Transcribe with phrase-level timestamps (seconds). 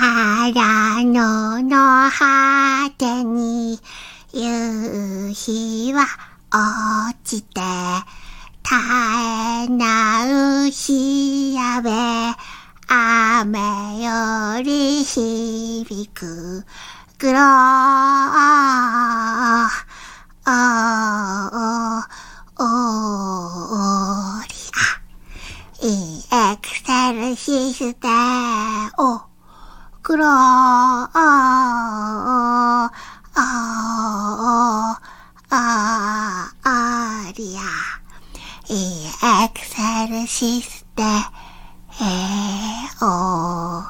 [0.00, 1.76] 腹のの
[2.08, 3.80] 果てに
[4.32, 6.06] 夕日は
[6.52, 7.60] 落ちて
[8.62, 11.90] 絶えなう日やべ
[12.86, 13.58] 雨
[14.04, 16.64] より響く
[17.18, 17.42] グロー
[22.56, 25.88] オーリアイ
[26.52, 28.06] エクセルシステ
[28.96, 29.27] オ
[30.08, 31.20] グローア
[37.36, 37.60] リア
[38.72, 41.02] イエクセルシステ
[43.02, 43.84] オ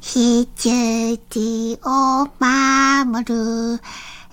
[0.00, 3.80] 羊を守る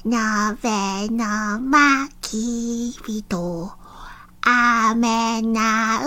[0.03, 3.71] 鍋の巻き人
[4.41, 6.01] 雨な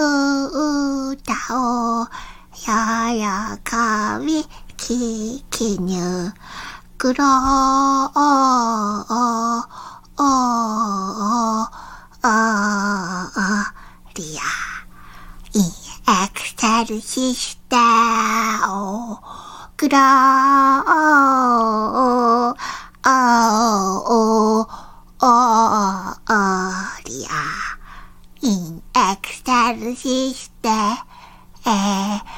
[1.12, 1.32] 歌
[2.02, 2.09] を
[2.66, 2.73] 喜
[4.26, 4.45] び
[4.76, 6.32] ききにゅ
[6.98, 8.18] くろおお
[10.18, 11.68] おお
[12.23, 13.73] あ
[14.14, 14.40] りゃ
[15.54, 15.68] いんエ
[16.32, 17.76] クセルシステ
[18.68, 19.18] オ
[19.76, 20.01] くろお
[22.51, 22.52] お
[24.60, 24.66] おお
[25.20, 26.23] あ
[27.04, 27.30] りゃ
[28.42, 28.80] いんエ
[29.23, 32.35] クセルシステえー